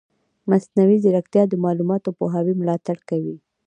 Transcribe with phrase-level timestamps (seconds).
[0.49, 3.35] مصنوعي ځیرکتیا د معلوماتي پوهاوي ملاتړ کوي.